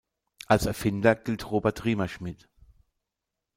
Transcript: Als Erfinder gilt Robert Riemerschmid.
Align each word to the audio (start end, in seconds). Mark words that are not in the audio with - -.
Als 0.47 0.65
Erfinder 0.65 1.13
gilt 1.13 1.51
Robert 1.51 1.85
Riemerschmid. 1.85 2.49